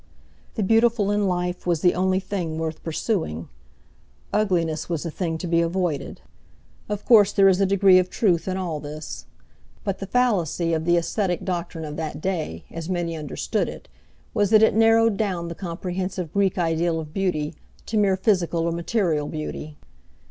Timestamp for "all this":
8.57-9.27